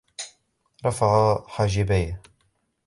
رفع 0.85 1.43
حاجبيه. 1.47 2.21